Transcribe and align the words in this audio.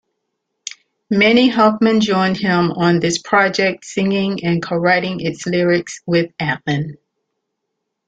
Mani 1.11 1.47
Hoffman 1.47 2.01
joined 2.01 2.35
him 2.37 2.71
on 2.71 2.99
this 2.99 3.19
project, 3.19 3.85
singing 3.85 4.43
and 4.43 4.59
co-writing 4.59 5.19
its 5.19 5.45
lyrics 5.45 6.01
with 6.07 6.35
Atlan. 6.39 6.95